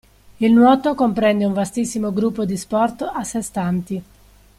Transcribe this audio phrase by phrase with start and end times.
[0.37, 4.03] Il nuoto comprende un vastissimo gruppo di sport a sé stanti.